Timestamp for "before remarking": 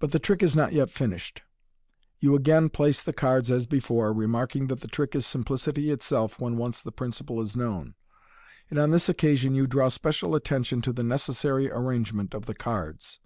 3.68-4.66